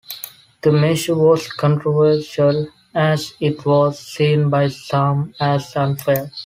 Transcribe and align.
The 0.63 0.71
measure 0.71 1.13
was 1.13 1.47
controversial 1.47 2.69
as 2.95 3.33
it 3.39 3.63
was 3.67 3.99
seen 3.99 4.49
by 4.49 4.69
some 4.69 5.35
as 5.39 5.75
unfair. 5.75 6.31